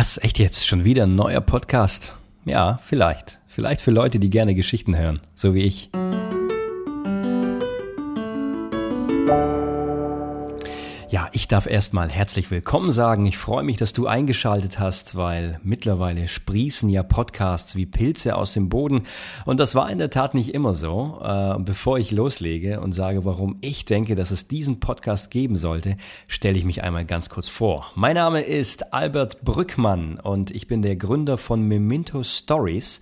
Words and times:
Was? 0.00 0.16
Echt 0.16 0.38
jetzt? 0.38 0.66
Schon 0.66 0.86
wieder 0.86 1.02
ein 1.02 1.14
neuer 1.14 1.42
Podcast? 1.42 2.14
Ja, 2.46 2.80
vielleicht. 2.82 3.38
Vielleicht 3.46 3.82
für 3.82 3.90
Leute, 3.90 4.18
die 4.18 4.30
gerne 4.30 4.54
Geschichten 4.54 4.96
hören, 4.96 5.20
so 5.34 5.52
wie 5.52 5.60
ich. 5.60 5.90
Darf 11.50 11.66
erstmal 11.66 12.08
herzlich 12.08 12.52
willkommen 12.52 12.92
sagen. 12.92 13.26
Ich 13.26 13.36
freue 13.36 13.64
mich, 13.64 13.76
dass 13.76 13.92
du 13.92 14.06
eingeschaltet 14.06 14.78
hast, 14.78 15.16
weil 15.16 15.58
mittlerweile 15.64 16.28
sprießen 16.28 16.88
ja 16.88 17.02
Podcasts 17.02 17.74
wie 17.74 17.86
Pilze 17.86 18.36
aus 18.36 18.52
dem 18.52 18.68
Boden. 18.68 19.02
Und 19.46 19.58
das 19.58 19.74
war 19.74 19.90
in 19.90 19.98
der 19.98 20.10
Tat 20.10 20.34
nicht 20.34 20.54
immer 20.54 20.74
so. 20.74 21.20
Äh, 21.20 21.56
bevor 21.58 21.98
ich 21.98 22.12
loslege 22.12 22.80
und 22.80 22.92
sage, 22.92 23.24
warum 23.24 23.56
ich 23.62 23.84
denke, 23.84 24.14
dass 24.14 24.30
es 24.30 24.46
diesen 24.46 24.78
Podcast 24.78 25.32
geben 25.32 25.56
sollte, 25.56 25.96
stelle 26.28 26.56
ich 26.56 26.64
mich 26.64 26.84
einmal 26.84 27.04
ganz 27.04 27.28
kurz 27.28 27.48
vor. 27.48 27.90
Mein 27.96 28.14
Name 28.14 28.42
ist 28.42 28.92
Albert 28.94 29.42
Brückmann 29.42 30.20
und 30.20 30.52
ich 30.52 30.68
bin 30.68 30.82
der 30.82 30.94
Gründer 30.94 31.36
von 31.36 31.62
Memento 31.66 32.22
Stories 32.22 33.00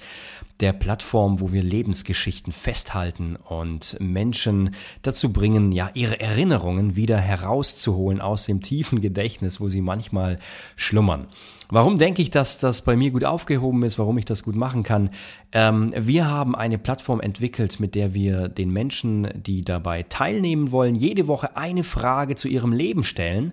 der 0.61 0.73
Plattform, 0.73 1.41
wo 1.41 1.53
wir 1.53 1.63
Lebensgeschichten 1.63 2.53
festhalten 2.53 3.37
und 3.37 3.97
Menschen 4.01 4.75
dazu 5.03 5.33
bringen, 5.33 5.71
ja, 5.71 5.91
ihre 5.95 6.21
Erinnerungen 6.21 6.97
wieder 6.97 7.19
herauszuholen 7.19 8.21
aus 8.21 8.47
dem 8.47 8.61
tiefen 8.61 9.01
Gedächtnis, 9.01 9.61
wo 9.61 9.69
sie 9.69 9.81
manchmal 9.81 10.39
schlummern. 10.75 11.29
Warum 11.71 11.99
denke 11.99 12.23
ich, 12.23 12.31
dass 12.31 12.59
das 12.59 12.83
bei 12.83 12.97
mir 12.97 13.11
gut 13.11 13.25
aufgehoben 13.25 13.83
ist, 13.83 13.99
warum 13.99 14.17
ich 14.17 14.25
das 14.25 14.43
gut 14.43 14.57
machen 14.57 14.83
kann? 14.83 15.11
Ähm, 15.53 15.93
wir 15.97 16.27
haben 16.27 16.57
eine 16.57 16.79
Plattform 16.79 17.21
entwickelt, 17.21 17.79
mit 17.79 17.95
der 17.95 18.15
wir 18.15 18.49
den 18.49 18.73
Menschen, 18.73 19.29
die 19.35 19.65
dabei 19.65 20.03
teilnehmen 20.05 20.73
wollen, 20.73 20.95
jede 20.95 21.27
Woche 21.27 21.59
eine 21.59 21.85
Frage 21.85 22.37
zu 22.37 22.49
ihrem 22.49 22.73
Leben 22.73 23.03
stellen. 23.03 23.53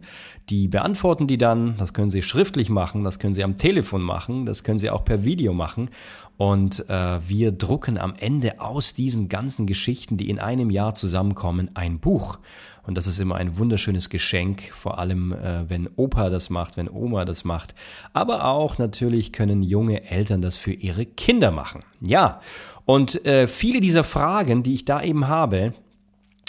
Die 0.50 0.68
beantworten 0.68 1.28
die 1.28 1.38
dann, 1.38 1.76
das 1.78 1.94
können 1.94 2.12
sie 2.12 2.22
schriftlich 2.22 2.70
machen, 2.70 3.04
das 3.04 3.20
können 3.20 3.34
sie 3.34 3.44
am 3.44 3.58
Telefon 3.58 4.02
machen, 4.02 4.46
das 4.46 4.64
können 4.64 4.80
sie 4.80 4.92
auch 4.92 5.04
per 5.04 5.26
Video 5.26 5.54
machen. 5.54 5.90
Und 6.38 6.86
wir 7.28 7.52
drucken 7.52 7.98
am 7.98 8.14
Ende 8.18 8.60
aus 8.60 8.94
diesen 8.94 9.30
ganzen 9.30 9.66
Geschichten, 9.66 10.18
die 10.18 10.30
in 10.30 10.40
einem 10.40 10.70
Jahr 10.70 10.96
zusammenkommen, 10.96 11.72
ein 11.74 12.00
Buch. 12.00 12.40
Und 12.84 12.96
das 12.98 13.08
ist 13.08 13.20
immer 13.20 13.36
ein 13.36 13.58
wunderschönes 13.58 14.10
Geschenk, 14.10 14.72
vor 14.72 15.00
allem 15.00 15.34
äh, 15.34 15.70
wenn 15.70 15.90
Opa 15.96 16.30
das 16.30 16.50
macht, 16.50 16.78
wenn 16.78 16.90
Oma 16.90 17.26
das 17.26 17.44
macht. 17.44 17.74
Aber 18.14 18.46
auch 18.46 18.78
natürlich 18.78 19.32
können 19.32 19.64
junge 19.64 20.10
Eltern 20.10 20.42
das 20.42 20.56
für 20.56 20.74
ihre 20.74 21.06
Kinder 21.06 21.52
machen. 21.52 21.82
Ja, 22.06 22.42
und 22.86 23.26
äh, 23.26 23.48
viele 23.48 23.82
dieser 23.82 24.04
Fragen, 24.04 24.62
die 24.62 24.76
ich 24.76 24.86
da 24.86 25.02
eben 25.02 25.28
habe, 25.28 25.74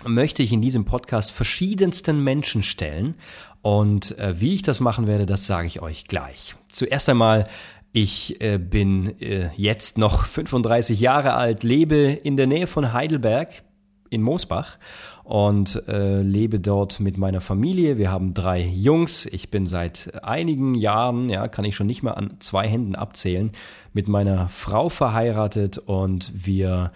möchte 0.05 0.43
ich 0.43 0.53
in 0.53 0.61
diesem 0.61 0.85
Podcast 0.85 1.33
verschiedensten 1.33 2.23
Menschen 2.23 2.63
stellen. 2.63 3.15
Und 3.63 4.17
äh, 4.19 4.41
wie 4.41 4.55
ich 4.55 4.63
das 4.63 4.81
machen 4.81 5.07
werde, 5.07 5.27
das 5.27 5.47
sage 5.47 5.67
ich 5.67 5.81
euch 5.81 6.05
gleich. 6.05 6.55
Zuerst 6.69 7.09
einmal 7.09 7.49
ich 7.97 8.43
äh, 8.43 8.59
bin 8.59 9.19
äh, 9.23 9.49
jetzt 9.57 9.97
noch 9.97 10.25
35 10.25 11.01
Jahre 11.01 11.33
alt, 11.33 11.63
lebe 11.63 11.97
in 11.97 12.37
der 12.37 12.47
Nähe 12.47 12.67
von 12.67 12.93
Heidelberg 12.93 13.63
in 14.11 14.21
Moosbach 14.21 14.77
und 15.25 15.83
äh, 15.89 16.21
lebe 16.21 16.61
dort 16.61 17.01
mit 17.01 17.17
meiner 17.17 17.41
Familie. 17.41 17.97
Wir 17.97 18.11
haben 18.11 18.35
drei 18.35 18.61
Jungs. 18.61 19.25
Ich 19.25 19.51
bin 19.51 19.67
seit 19.67 20.23
einigen 20.23 20.75
Jahren, 20.75 21.31
ja, 21.31 21.49
kann 21.49 21.65
ich 21.65 21.75
schon 21.75 21.87
nicht 21.87 22.03
mehr 22.03 22.19
an 22.19 22.35
zwei 22.39 22.69
Händen 22.69 22.97
abzählen, 22.97 23.51
mit 23.95 24.09
meiner 24.09 24.51
Frau 24.51 24.91
verheiratet 24.91 25.79
und 25.79 26.31
wir 26.35 26.93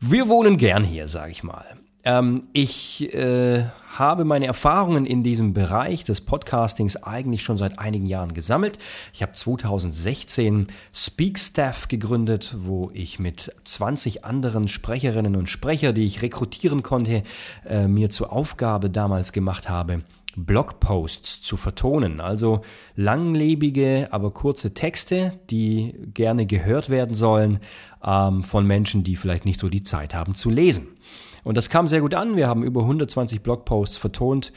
wir 0.00 0.28
wohnen 0.28 0.56
gern 0.56 0.84
hier, 0.84 1.06
sage 1.06 1.32
ich 1.32 1.42
mal. 1.42 1.66
Ähm, 2.04 2.48
ich 2.52 3.14
äh, 3.14 3.64
habe 3.92 4.24
meine 4.24 4.46
Erfahrungen 4.46 5.06
in 5.06 5.22
diesem 5.22 5.54
Bereich 5.54 6.04
des 6.04 6.20
Podcastings 6.20 6.96
eigentlich 6.96 7.42
schon 7.42 7.56
seit 7.56 7.78
einigen 7.78 8.06
Jahren 8.06 8.34
gesammelt. 8.34 8.78
Ich 9.12 9.22
habe 9.22 9.32
2016 9.32 10.66
Speakstaff 10.92 11.88
gegründet, 11.88 12.56
wo 12.58 12.90
ich 12.92 13.18
mit 13.18 13.54
20 13.64 14.24
anderen 14.24 14.68
Sprecherinnen 14.68 15.36
und 15.36 15.48
Sprecher, 15.48 15.92
die 15.92 16.04
ich 16.04 16.22
rekrutieren 16.22 16.82
konnte, 16.82 17.22
äh, 17.66 17.88
mir 17.88 18.10
zur 18.10 18.32
Aufgabe 18.32 18.90
damals 18.90 19.32
gemacht 19.32 19.68
habe, 19.68 20.02
Blogposts 20.36 21.40
zu 21.40 21.56
vertonen. 21.56 22.20
Also 22.20 22.62
langlebige, 22.96 24.08
aber 24.10 24.30
kurze 24.32 24.74
Texte, 24.74 25.38
die 25.50 25.94
gerne 26.12 26.46
gehört 26.46 26.90
werden 26.90 27.14
sollen 27.14 27.60
ähm, 28.04 28.42
von 28.44 28.66
Menschen, 28.66 29.04
die 29.04 29.16
vielleicht 29.16 29.44
nicht 29.44 29.60
so 29.60 29.68
die 29.68 29.82
Zeit 29.82 30.14
haben 30.14 30.34
zu 30.34 30.50
lesen. 30.50 30.88
Und 31.44 31.56
das 31.56 31.68
kam 31.68 31.86
sehr 31.86 32.00
gut 32.00 32.14
an. 32.14 32.36
Wir 32.36 32.48
haben 32.48 32.64
über 32.64 32.80
120 32.82 33.42
Blogposts 33.42 33.96
vertont. 33.96 34.52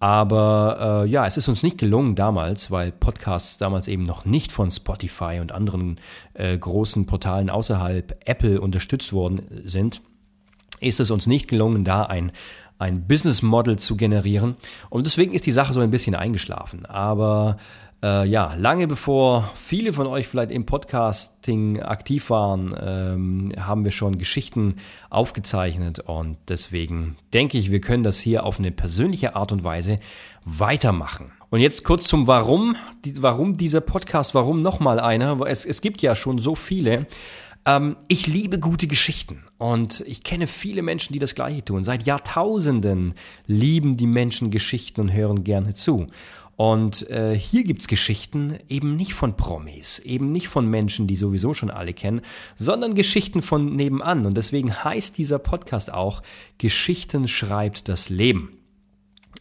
Aber 0.00 1.04
äh, 1.04 1.08
ja, 1.08 1.26
es 1.26 1.36
ist 1.36 1.46
uns 1.46 1.62
nicht 1.62 1.78
gelungen 1.78 2.16
damals, 2.16 2.72
weil 2.72 2.90
Podcasts 2.90 3.58
damals 3.58 3.86
eben 3.86 4.02
noch 4.02 4.24
nicht 4.24 4.50
von 4.50 4.68
Spotify 4.68 5.38
und 5.40 5.52
anderen 5.52 6.00
äh, 6.34 6.58
großen 6.58 7.06
Portalen 7.06 7.48
außerhalb 7.48 8.20
Apple 8.24 8.60
unterstützt 8.60 9.12
worden 9.12 9.42
sind, 9.64 10.02
ist 10.80 10.98
es 10.98 11.12
uns 11.12 11.28
nicht 11.28 11.46
gelungen, 11.46 11.84
da 11.84 12.02
ein 12.02 12.32
ein 12.82 13.06
Business 13.06 13.42
Model 13.42 13.78
zu 13.78 13.96
generieren. 13.96 14.56
Und 14.90 15.06
deswegen 15.06 15.32
ist 15.32 15.46
die 15.46 15.52
Sache 15.52 15.72
so 15.72 15.80
ein 15.80 15.90
bisschen 15.90 16.14
eingeschlafen. 16.14 16.84
Aber 16.84 17.56
äh, 18.02 18.26
ja, 18.26 18.54
lange 18.58 18.88
bevor 18.88 19.48
viele 19.54 19.92
von 19.92 20.06
euch 20.08 20.26
vielleicht 20.26 20.50
im 20.50 20.66
Podcasting 20.66 21.80
aktiv 21.80 22.30
waren, 22.30 22.74
ähm, 22.78 23.52
haben 23.56 23.84
wir 23.84 23.92
schon 23.92 24.18
Geschichten 24.18 24.76
aufgezeichnet 25.08 26.00
und 26.00 26.36
deswegen 26.48 27.16
denke 27.32 27.58
ich, 27.58 27.70
wir 27.70 27.80
können 27.80 28.02
das 28.02 28.18
hier 28.18 28.44
auf 28.44 28.58
eine 28.58 28.72
persönliche 28.72 29.36
Art 29.36 29.52
und 29.52 29.62
Weise 29.62 30.00
weitermachen. 30.44 31.30
Und 31.50 31.60
jetzt 31.60 31.84
kurz 31.84 32.08
zum 32.08 32.26
Warum. 32.26 32.76
Warum 33.20 33.56
dieser 33.56 33.80
Podcast? 33.80 34.34
Warum 34.34 34.58
nochmal 34.58 34.98
einer? 34.98 35.38
Es, 35.46 35.64
es 35.64 35.80
gibt 35.80 36.02
ja 36.02 36.14
schon 36.14 36.38
so 36.38 36.56
viele. 36.56 37.06
Ähm, 37.64 37.96
ich 38.08 38.26
liebe 38.26 38.58
gute 38.58 38.86
Geschichten 38.86 39.44
und 39.58 40.00
ich 40.06 40.24
kenne 40.24 40.46
viele 40.46 40.82
Menschen, 40.82 41.12
die 41.12 41.18
das 41.18 41.34
Gleiche 41.34 41.64
tun. 41.64 41.84
Seit 41.84 42.04
Jahrtausenden 42.04 43.14
lieben 43.46 43.96
die 43.96 44.06
Menschen 44.06 44.50
Geschichten 44.50 45.00
und 45.00 45.12
hören 45.12 45.44
gerne 45.44 45.74
zu. 45.74 46.06
Und 46.56 47.08
äh, 47.08 47.36
hier 47.36 47.64
gibt's 47.64 47.88
Geschichten 47.88 48.58
eben 48.68 48.96
nicht 48.96 49.14
von 49.14 49.36
Promis, 49.36 49.98
eben 50.00 50.32
nicht 50.32 50.48
von 50.48 50.68
Menschen, 50.68 51.06
die 51.06 51.16
sowieso 51.16 51.54
schon 51.54 51.70
alle 51.70 51.94
kennen, 51.94 52.20
sondern 52.56 52.94
Geschichten 52.94 53.42
von 53.42 53.74
nebenan. 53.74 54.26
Und 54.26 54.36
deswegen 54.36 54.84
heißt 54.84 55.16
dieser 55.16 55.38
Podcast 55.38 55.92
auch 55.92 56.22
Geschichten 56.58 57.26
schreibt 57.26 57.88
das 57.88 58.10
Leben. 58.10 58.58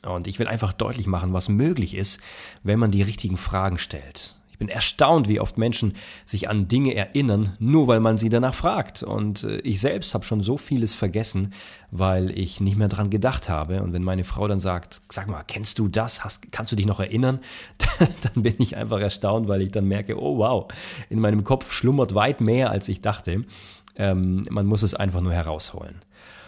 Und 0.07 0.27
ich 0.27 0.39
will 0.39 0.47
einfach 0.47 0.73
deutlich 0.73 1.05
machen, 1.05 1.33
was 1.33 1.49
möglich 1.49 1.93
ist, 1.93 2.19
wenn 2.63 2.79
man 2.79 2.91
die 2.91 3.03
richtigen 3.03 3.37
Fragen 3.37 3.77
stellt 3.77 4.41
bin 4.61 4.69
erstaunt, 4.69 5.27
wie 5.27 5.39
oft 5.39 5.57
Menschen 5.57 5.95
sich 6.23 6.47
an 6.47 6.67
Dinge 6.67 6.94
erinnern, 6.94 7.55
nur 7.57 7.88
weil 7.88 7.99
man 7.99 8.19
sie 8.19 8.29
danach 8.29 8.53
fragt. 8.53 9.01
Und 9.01 9.44
äh, 9.44 9.57
ich 9.61 9.81
selbst 9.81 10.13
habe 10.13 10.23
schon 10.23 10.41
so 10.41 10.55
vieles 10.55 10.94
vergessen, 10.94 11.53
weil 11.89 12.29
ich 12.38 12.61
nicht 12.61 12.77
mehr 12.77 12.88
dran 12.88 13.09
gedacht 13.09 13.49
habe. 13.49 13.81
Und 13.81 13.91
wenn 13.91 14.03
meine 14.03 14.23
Frau 14.23 14.47
dann 14.47 14.59
sagt, 14.59 15.01
sag 15.09 15.27
mal, 15.27 15.41
kennst 15.41 15.79
du 15.79 15.88
das? 15.88 16.23
Hast, 16.23 16.51
kannst 16.51 16.72
du 16.72 16.75
dich 16.75 16.85
noch 16.85 16.99
erinnern? 16.99 17.39
dann 18.22 18.44
bin 18.44 18.53
ich 18.59 18.77
einfach 18.77 18.99
erstaunt, 18.99 19.47
weil 19.47 19.63
ich 19.63 19.72
dann 19.72 19.88
merke, 19.88 20.22
oh 20.22 20.38
wow, 20.38 20.72
in 21.09 21.19
meinem 21.19 21.43
Kopf 21.43 21.72
schlummert 21.72 22.13
weit 22.13 22.39
mehr, 22.39 22.69
als 22.69 22.88
ich 22.88 23.01
dachte. 23.01 23.45
Ähm, 23.95 24.43
man 24.51 24.67
muss 24.67 24.83
es 24.83 24.93
einfach 24.93 25.22
nur 25.22 25.33
herausholen. 25.33 25.95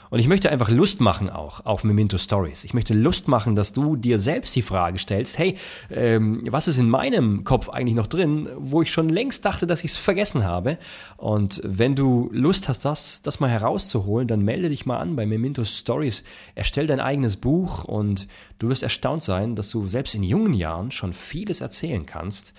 Und 0.10 0.20
ich 0.20 0.28
möchte 0.28 0.52
einfach 0.52 0.70
Lust 0.70 1.02
machen 1.02 1.30
auch 1.30 1.66
auf 1.66 1.84
Memento 1.84 2.18
Stories. 2.18 2.64
Ich 2.64 2.74
möchte 2.74 2.94
Lust 2.94 3.28
machen, 3.28 3.56
dass 3.56 3.74
du 3.74 3.96
dir 3.96 4.20
selbst 4.20 4.56
die 4.56 4.62
Frage 4.62 5.00
stellst, 5.00 5.38
hey, 5.38 5.58
ähm, 5.90 6.44
was 6.50 6.68
ist 6.68 6.78
in 6.78 6.90
meinem 6.90 7.44
Kopf 7.44 7.70
eigentlich 7.70 7.96
noch 7.96 8.08
drin, 8.08 8.50
wo 8.58 8.82
ich 8.82 8.92
schon 8.92 9.10
längst 9.10 9.44
dachte, 9.46 9.66
dass 9.66 9.84
ich 9.84 9.92
es 9.92 9.98
vergessen 9.98 10.44
habe. 10.44 10.78
Und 11.18 11.62
wenn 11.64 11.96
du 11.96 12.30
Lust 12.32 12.70
hast, 12.70 12.86
das, 12.86 13.22
das 13.22 13.40
mal 13.40 13.50
herauszuholen, 13.50 14.28
dann 14.28 14.42
melde 14.42 14.70
dich 14.70 14.86
mal 14.86 15.00
an 15.00 15.16
bei 15.16 15.26
Memento 15.26 15.64
Stories. 15.64 16.24
Erstell 16.56 16.88
dein 16.88 17.00
eigenes 17.00 17.38
Buch 17.38 17.84
und 17.84 18.28
du 18.60 18.70
wirst 18.70 18.84
erstaunt 18.84 19.24
sein, 19.24 19.56
dass 19.56 19.70
du 19.70 19.88
selbst 19.88 20.16
in 20.16 20.24
jungen 20.24 20.54
Jahren 20.54 20.92
schon 20.92 21.14
vieles 21.14 21.62
erzählen 21.62 22.06
kannst 22.06 22.54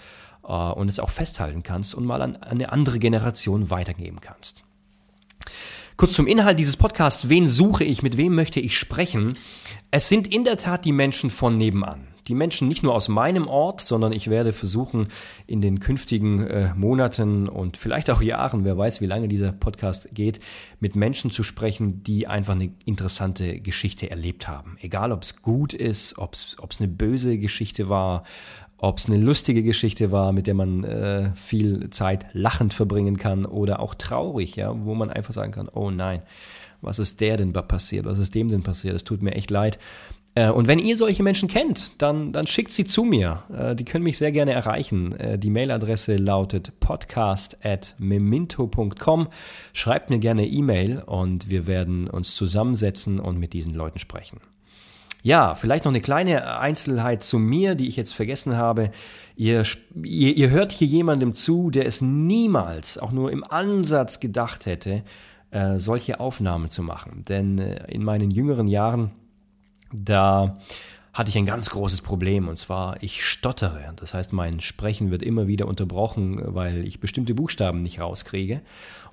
äh, 0.47 0.53
und 0.53 0.89
es 0.89 0.99
auch 0.99 1.11
festhalten 1.11 1.63
kannst 1.63 1.95
und 1.95 2.05
mal 2.05 2.23
an 2.23 2.37
eine 2.37 2.73
andere 2.73 2.99
Generation 2.99 3.71
weitergeben 3.71 4.21
kannst. 4.21 4.63
Kurz 5.97 6.15
zum 6.15 6.27
Inhalt 6.27 6.59
dieses 6.59 6.77
Podcasts. 6.77 7.29
Wen 7.29 7.49
suche 7.49 7.85
ich? 7.85 8.03
Mit 8.03 8.17
wem 8.17 8.35
möchte 8.35 8.59
ich 8.59 8.77
sprechen? 8.77 9.35
Es 9.93 10.09
sind 10.09 10.27
in 10.27 10.43
der 10.43 10.57
Tat 10.57 10.85
die 10.85 10.91
Menschen 10.91 11.31
von 11.31 11.57
nebenan. 11.57 12.09
Die 12.27 12.35
Menschen 12.35 12.67
nicht 12.67 12.83
nur 12.83 12.95
aus 12.95 13.09
meinem 13.09 13.47
Ort, 13.47 13.81
sondern 13.81 14.13
ich 14.13 14.29
werde 14.29 14.53
versuchen, 14.53 15.09
in 15.47 15.61
den 15.61 15.79
künftigen 15.79 16.47
äh, 16.47 16.75
Monaten 16.75 17.49
und 17.49 17.77
vielleicht 17.77 18.11
auch 18.11 18.23
Jahren, 18.23 18.65
wer 18.65 18.77
weiß, 18.77 19.03
wie 19.03 19.07
lange 19.07 19.29
dieser 19.29 19.53
Podcast 19.53 20.09
geht, 20.13 20.41
mit 20.81 20.97
Menschen 20.97 21.31
zu 21.31 21.45
sprechen, 21.45 22.03
die 22.03 22.27
einfach 22.27 22.55
eine 22.55 22.73
interessante 22.87 23.61
Geschichte 23.61 24.11
erlebt 24.11 24.49
haben. 24.49 24.79
Egal, 24.81 25.13
ob 25.13 25.23
es 25.23 25.43
gut 25.43 25.75
ist, 25.75 26.19
ob 26.19 26.35
es 26.35 26.57
eine 26.81 26.89
böse 26.89 27.39
Geschichte 27.39 27.89
war, 27.89 28.25
ob 28.79 28.99
es 28.99 29.09
eine 29.09 29.19
lustige 29.19 29.63
Geschichte 29.63 30.13
war, 30.13 30.33
mit 30.33 30.47
der 30.47 30.55
man 30.55 30.85
äh, 30.85 31.31
viel 31.37 31.91
Zeit 31.91 32.27
lachend 32.33 32.75
verbringen 32.75 33.17
kann 33.17 33.47
oder 33.47 33.81
auch 33.81 33.95
traurig, 33.95 34.57
ja, 34.57 34.75
wo 34.85 34.95
man 34.95 35.11
einfach 35.11 35.33
sagen 35.33 35.53
kann, 35.53 35.69
oh 35.69 35.91
nein, 35.91 36.23
was 36.81 36.99
ist 36.99 37.21
der 37.21 37.37
denn 37.37 37.53
passiert, 37.53 38.05
was 38.05 38.19
ist 38.19 38.35
dem 38.35 38.49
denn 38.49 38.63
passiert, 38.63 38.95
es 38.95 39.05
tut 39.05 39.23
mir 39.23 39.35
echt 39.35 39.51
leid. 39.51 39.79
Äh, 40.35 40.51
und 40.51 40.67
wenn 40.67 40.79
ihr 40.79 40.97
solche 40.97 41.23
Menschen 41.23 41.49
kennt, 41.49 42.01
dann, 42.03 42.33
dann 42.33 42.47
schickt 42.47 42.73
sie 42.73 42.85
zu 42.85 43.05
mir. 43.05 43.43
Äh, 43.57 43.77
die 43.77 43.85
können 43.85 44.05
mich 44.05 44.19
sehr 44.19 44.33
gerne 44.33 44.53
erreichen. 44.53 45.19
Äh, 45.19 45.39
die 45.39 45.51
Mailadresse 45.51 46.17
lautet 46.17 46.73
podcast.memento.com. 46.81 49.29
Schreibt 49.73 50.11
mir 50.11 50.19
gerne 50.19 50.47
E-Mail 50.47 51.03
und 51.07 51.49
wir 51.51 51.67
werden 51.67 52.09
uns 52.09 52.35
zusammensetzen 52.35 53.21
und 53.21 53.39
mit 53.39 53.53
diesen 53.53 53.75
Leuten 53.75 53.99
sprechen. 53.99 54.41
Ja, 55.25 55.55
vielleicht 55.55 55.87
noch 55.87 55.93
eine 55.93 56.03
kleine 56.03 56.59
Einzelheit 56.59 57.23
zu 57.23 57.39
mir, 57.39 57.77
die 57.77 57.89
ich 57.89 57.97
jetzt 57.97 58.13
vergessen 58.13 58.59
habe. 58.59 58.91
Ihr, 59.37 59.63
ihr, 60.03 60.37
ihr 60.37 60.51
hört 60.51 60.71
hier 60.71 60.87
jemandem 60.87 61.33
zu, 61.33 61.71
der 61.71 61.87
es 61.87 62.03
niemals, 62.03 62.99
auch 62.99 63.11
nur 63.11 63.33
im 63.33 63.43
Ansatz 63.43 64.21
gedacht 64.21 64.67
hätte, 64.67 65.03
äh, 65.51 65.79
solche 65.79 66.21
Aufnahmen 66.21 66.69
zu 66.69 66.83
machen. 66.83 67.25
Denn 67.27 67.59
äh, 67.59 67.91
in 67.91 68.05
meinen 68.05 68.31
jüngeren 68.31 68.69
Jahren, 68.69 69.13
da 69.95 70.59
hatte 71.15 71.31
ich 71.31 71.39
ein 71.39 71.47
ganz 71.47 71.71
großes 71.71 72.01
Problem 72.01 72.49
und 72.49 72.59
zwar 72.59 73.01
ich 73.01 73.25
stottere. 73.25 73.93
Das 73.97 74.15
heißt, 74.15 74.33
mein 74.33 74.59
Sprechen 74.59 75.13
wird 75.13 75.23
immer 75.23 75.47
wieder 75.47 75.69
unterbrochen, 75.69 76.41
weil 76.45 76.85
ich 76.85 76.99
bestimmte 76.99 77.35
Buchstaben 77.35 77.83
nicht 77.83 78.01
rauskriege. 78.01 78.61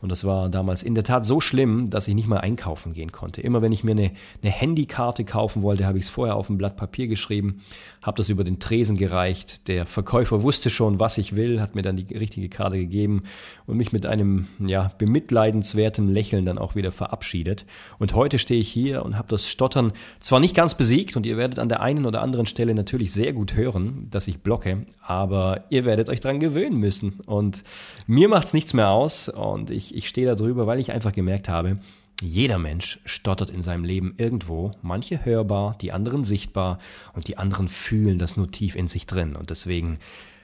Und 0.01 0.09
das 0.09 0.25
war 0.25 0.50
damals 0.50 0.81
in 0.81 0.95
der 0.95 1.03
Tat 1.03 1.25
so 1.25 1.39
schlimm, 1.39 1.92
dass 1.92 2.07
ich 2.07 2.15
nicht 2.15 2.27
mal 2.27 2.39
einkaufen 2.39 2.94
gehen 2.94 3.12
konnte. 3.12 3.42
Immer 3.42 3.62
wenn 3.62 3.71
ich 3.71 3.83
mir 3.83 3.92
eine, 3.92 4.12
eine 4.42 4.51
Handykarte 4.51 5.24
kaufen 5.25 5.62
wollte, 5.62 5.86
habe 5.86 6.00
ich 6.00 6.06
es 6.06 6.09
vorher 6.09 6.36
auf 6.36 6.50
ein 6.50 6.57
Blatt 6.57 6.75
Papier 6.75 7.07
geschrieben, 7.07 7.62
habe 8.01 8.18
das 8.18 8.30
über 8.30 8.44
den 8.44 8.59
Tresen 8.59 8.98
gereicht. 8.98 9.68
Der 9.68 9.86
Verkäufer 9.86 10.42
wusste 10.42 10.71
schon, 10.71 11.00
was 11.00 11.19
ich 11.19 11.36
will, 11.36 11.62
hat 11.62 11.75
mir 11.75 11.83
dann 11.83 11.98
die 11.98 12.18
richtige 12.18 12.50
Karte 12.50 12.77
gegeben 12.77 13.24
und 13.68 13.77
mich 13.77 13.92
mit 13.92 14.07
einem 14.07 14.48
ja, 14.57 14.92
bemitleidenswerten 14.98 16.07
Lächeln 16.07 16.45
dann 16.45 16.57
auch 16.57 16.74
wieder 16.74 16.92
verabschiedet. 16.92 17.68
Und 18.00 18.15
heute 18.15 18.39
stehe 18.39 18.59
ich 18.59 18.69
hier 18.69 19.06
und 19.06 19.19
habe 19.19 19.27
das 19.27 19.48
Stottern 19.48 19.94
zwar 20.19 20.39
nicht 20.39 20.56
ganz 20.56 20.74
besiegt 20.74 21.15
und 21.15 21.27
ihr 21.27 21.38
werdet 21.38 21.59
an 21.59 21.69
der 21.69 21.81
einen 21.81 21.90
oder 22.05 22.21
anderen 22.21 22.45
Stelle 22.45 22.73
natürlich 22.73 23.11
sehr 23.11 23.33
gut 23.33 23.55
hören, 23.55 24.07
dass 24.09 24.27
ich 24.27 24.39
blocke, 24.39 24.85
aber 25.01 25.65
ihr 25.69 25.85
werdet 25.85 26.09
euch 26.09 26.19
dran 26.19 26.39
gewöhnen 26.39 26.77
müssen. 26.79 27.19
Und 27.25 27.63
mir 28.07 28.27
macht 28.29 28.47
es 28.47 28.53
nichts 28.53 28.73
mehr 28.73 28.89
aus 28.89 29.29
und 29.29 29.69
ich 29.69 29.95
ich, 29.95 30.07
stehe 30.07 30.27
da 30.27 30.35
drüber, 30.35 30.67
weil 30.67 30.79
ich 30.79 30.91
einfach 30.91 31.13
gemerkt 31.13 31.49
habe, 31.49 31.77
jeder 32.21 32.59
Mensch 32.59 32.99
stottert 33.05 33.49
in 33.49 33.61
seinem 33.61 33.83
Leben 33.83 34.13
irgendwo, 34.17 34.71
manche 34.81 35.25
hörbar, 35.25 35.75
die 35.81 35.91
anderen 35.91 36.23
sichtbar 36.23 36.77
und 37.13 37.27
die 37.27 37.38
anderen 37.38 37.67
fühlen 37.67 38.19
das 38.19 38.38
nur 38.38 38.47
tief 38.47 38.75
in 38.75 38.88
sich 38.88 39.07
drin. 39.07 39.35
Und 39.35 39.49
deswegen 39.49 39.97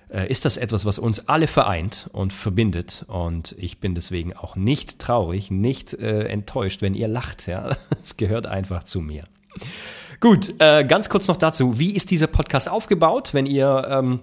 äh, 0.09 0.27
ist 0.27 0.45
das 0.45 0.57
etwas, 0.57 0.85
was 0.85 0.99
uns 0.99 1.27
alle 1.27 1.47
vereint 1.47 2.09
und 2.13 2.33
verbindet. 2.33 3.05
Und 3.07 3.55
ich 3.59 3.79
bin 3.79 3.94
deswegen 3.94 4.33
auch 4.33 4.55
nicht 4.55 4.99
traurig, 4.99 5.51
nicht 5.51 5.94
äh, 5.94 6.27
enttäuscht, 6.27 6.81
wenn 6.81 6.95
ihr 6.95 7.07
lacht. 7.07 7.47
Ja, 7.47 7.75
es 8.03 8.17
gehört 8.17 8.47
einfach 8.47 8.83
zu 8.83 9.01
mir. 9.01 9.25
Gut, 10.19 10.55
äh, 10.59 10.83
ganz 10.83 11.09
kurz 11.09 11.27
noch 11.27 11.37
dazu. 11.37 11.77
Wie 11.77 11.95
ist 11.95 12.09
dieser 12.09 12.27
Podcast 12.27 12.69
aufgebaut? 12.69 13.33
Wenn 13.33 13.45
ihr 13.45 13.87
ähm, 13.89 14.19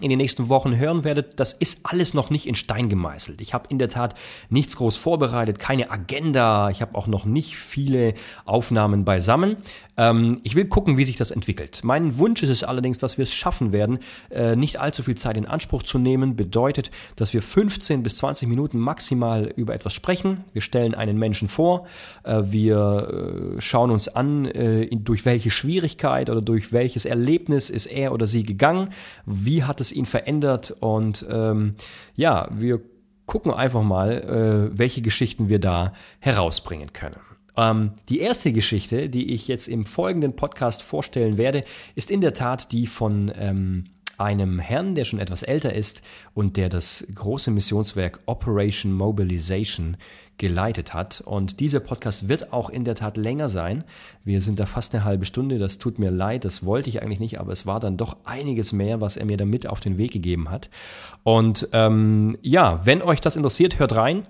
in 0.00 0.08
den 0.08 0.18
nächsten 0.18 0.48
Wochen 0.48 0.76
hören 0.76 1.04
werdet, 1.04 1.38
das 1.38 1.52
ist 1.52 1.80
alles 1.84 2.14
noch 2.14 2.28
nicht 2.28 2.46
in 2.46 2.56
Stein 2.56 2.88
gemeißelt. 2.88 3.40
Ich 3.40 3.54
habe 3.54 3.68
in 3.70 3.78
der 3.78 3.88
Tat 3.88 4.14
nichts 4.48 4.76
groß 4.76 4.96
vorbereitet, 4.96 5.60
keine 5.60 5.90
Agenda, 5.90 6.68
ich 6.70 6.82
habe 6.82 6.96
auch 6.96 7.06
noch 7.06 7.24
nicht 7.24 7.56
viele 7.56 8.14
Aufnahmen 8.44 9.04
beisammen. 9.04 9.56
Ähm, 9.96 10.40
ich 10.42 10.56
will 10.56 10.64
gucken, 10.66 10.98
wie 10.98 11.04
sich 11.04 11.16
das 11.16 11.30
entwickelt. 11.30 11.80
Mein 11.84 12.18
Wunsch 12.18 12.42
ist 12.42 12.50
es 12.50 12.64
allerdings, 12.64 12.98
dass 12.98 13.18
wir 13.18 13.22
es 13.22 13.32
schaffen 13.32 13.72
werden, 13.72 14.00
äh, 14.30 14.56
nicht 14.56 14.80
allzu 14.80 15.02
viel 15.04 15.16
Zeit 15.16 15.36
in 15.36 15.46
Anspruch 15.46 15.82
zu 15.84 15.98
nehmen. 15.98 16.34
Bedeutet, 16.34 16.90
dass 17.16 17.32
wir 17.32 17.42
15 17.42 18.02
bis 18.02 18.16
20 18.16 18.48
Minuten 18.48 18.78
maximal 18.78 19.52
über 19.56 19.74
etwas 19.74 19.94
sprechen. 19.94 20.44
Wir 20.52 20.62
stellen 20.62 20.94
einen 20.94 21.18
Menschen 21.18 21.48
vor, 21.48 21.86
äh, 22.24 22.42
wir 22.46 23.56
äh, 23.56 23.60
schauen 23.60 23.90
uns 23.90 24.08
an, 24.08 24.46
äh, 24.46 24.88
durch 24.90 25.24
welche 25.24 25.50
Schwierigkeit 25.50 26.30
oder 26.30 26.42
durch 26.42 26.72
welches 26.72 27.04
Erlebnis 27.04 27.70
ist 27.70 27.86
er 27.86 28.12
oder 28.12 28.26
sie 28.26 28.42
gegangen, 28.42 28.90
wie 29.26 29.62
hat 29.62 29.80
es 29.80 29.83
es 29.84 29.92
ihn 29.92 30.06
verändert 30.06 30.74
und 30.80 31.24
ähm, 31.30 31.74
ja, 32.16 32.48
wir 32.50 32.80
gucken 33.26 33.52
einfach 33.52 33.82
mal, 33.82 34.70
äh, 34.72 34.78
welche 34.78 35.02
Geschichten 35.02 35.48
wir 35.48 35.58
da 35.58 35.92
herausbringen 36.20 36.92
können. 36.92 37.20
Ähm, 37.56 37.92
die 38.08 38.18
erste 38.18 38.52
Geschichte, 38.52 39.08
die 39.08 39.32
ich 39.32 39.48
jetzt 39.48 39.68
im 39.68 39.86
folgenden 39.86 40.34
Podcast 40.34 40.82
vorstellen 40.82 41.38
werde, 41.38 41.64
ist 41.94 42.10
in 42.10 42.20
der 42.20 42.34
Tat 42.34 42.72
die 42.72 42.86
von 42.86 43.32
ähm, 43.36 43.84
einem 44.18 44.58
Herrn, 44.58 44.94
der 44.94 45.04
schon 45.04 45.18
etwas 45.18 45.42
älter 45.42 45.72
ist 45.72 46.02
und 46.34 46.56
der 46.56 46.68
das 46.68 47.06
große 47.14 47.50
Missionswerk 47.50 48.20
Operation 48.26 48.92
Mobilization 48.92 49.96
geleitet 50.38 50.94
hat. 50.94 51.22
Und 51.24 51.60
dieser 51.60 51.80
Podcast 51.80 52.28
wird 52.28 52.52
auch 52.52 52.70
in 52.70 52.84
der 52.84 52.94
Tat 52.94 53.16
länger 53.16 53.48
sein. 53.48 53.84
Wir 54.24 54.40
sind 54.40 54.58
da 54.58 54.66
fast 54.66 54.94
eine 54.94 55.04
halbe 55.04 55.24
Stunde. 55.24 55.58
Das 55.58 55.78
tut 55.78 55.98
mir 55.98 56.10
leid, 56.10 56.44
das 56.44 56.64
wollte 56.64 56.90
ich 56.90 57.02
eigentlich 57.02 57.20
nicht, 57.20 57.40
aber 57.40 57.52
es 57.52 57.66
war 57.66 57.80
dann 57.80 57.96
doch 57.96 58.16
einiges 58.24 58.72
mehr, 58.72 59.00
was 59.00 59.16
er 59.16 59.26
mir 59.26 59.36
da 59.36 59.44
mit 59.44 59.66
auf 59.66 59.80
den 59.80 59.98
Weg 59.98 60.12
gegeben 60.12 60.50
hat. 60.50 60.70
Und 61.22 61.68
ähm, 61.72 62.36
ja, 62.42 62.84
wenn 62.84 63.02
euch 63.02 63.20
das 63.20 63.36
interessiert, 63.36 63.78
hört 63.78 63.94
rein. 63.96 64.26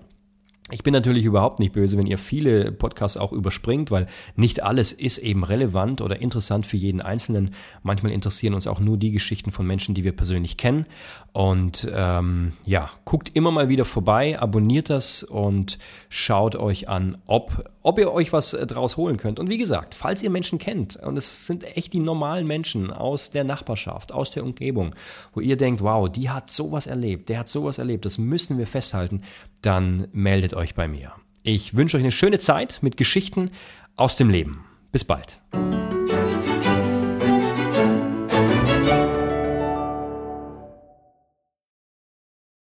Ich 0.70 0.82
bin 0.82 0.94
natürlich 0.94 1.26
überhaupt 1.26 1.58
nicht 1.58 1.72
böse, 1.72 1.98
wenn 1.98 2.06
ihr 2.06 2.16
viele 2.16 2.72
Podcasts 2.72 3.18
auch 3.18 3.32
überspringt, 3.32 3.90
weil 3.90 4.06
nicht 4.34 4.62
alles 4.62 4.94
ist 4.94 5.18
eben 5.18 5.44
relevant 5.44 6.00
oder 6.00 6.22
interessant 6.22 6.64
für 6.64 6.78
jeden 6.78 7.02
Einzelnen. 7.02 7.50
Manchmal 7.82 8.12
interessieren 8.12 8.54
uns 8.54 8.66
auch 8.66 8.80
nur 8.80 8.96
die 8.96 9.10
Geschichten 9.10 9.50
von 9.50 9.66
Menschen, 9.66 9.94
die 9.94 10.04
wir 10.04 10.16
persönlich 10.16 10.56
kennen. 10.56 10.86
Und 11.34 11.86
ähm, 11.92 12.52
ja, 12.64 12.88
guckt 13.04 13.32
immer 13.34 13.50
mal 13.50 13.68
wieder 13.68 13.84
vorbei, 13.84 14.40
abonniert 14.40 14.88
das 14.88 15.22
und 15.22 15.78
schaut 16.08 16.56
euch 16.56 16.88
an, 16.88 17.18
ob, 17.26 17.70
ob 17.82 17.98
ihr 17.98 18.10
euch 18.10 18.32
was 18.32 18.54
äh, 18.54 18.66
draus 18.66 18.96
holen 18.96 19.18
könnt. 19.18 19.40
Und 19.40 19.50
wie 19.50 19.58
gesagt, 19.58 19.94
falls 19.94 20.22
ihr 20.22 20.30
Menschen 20.30 20.58
kennt, 20.58 20.96
und 20.96 21.18
es 21.18 21.46
sind 21.46 21.64
echt 21.76 21.92
die 21.92 22.00
normalen 22.00 22.46
Menschen 22.46 22.90
aus 22.90 23.30
der 23.30 23.44
Nachbarschaft, 23.44 24.12
aus 24.12 24.30
der 24.30 24.44
Umgebung, 24.44 24.94
wo 25.34 25.40
ihr 25.40 25.56
denkt, 25.56 25.82
wow, 25.82 26.08
die 26.08 26.30
hat 26.30 26.50
sowas 26.52 26.86
erlebt, 26.86 27.28
der 27.28 27.40
hat 27.40 27.48
sowas 27.48 27.78
erlebt, 27.78 28.06
das 28.06 28.16
müssen 28.16 28.56
wir 28.56 28.68
festhalten, 28.68 29.20
dann 29.60 30.08
euch 30.54 30.74
bei 30.74 30.88
mir. 30.88 31.12
Ich 31.42 31.76
wünsche 31.76 31.96
euch 31.96 32.02
eine 32.02 32.12
schöne 32.12 32.38
Zeit 32.38 32.78
mit 32.82 32.96
Geschichten 32.96 33.50
aus 33.96 34.16
dem 34.16 34.30
Leben. 34.30 34.64
Bis 34.92 35.04
bald. 35.04 35.40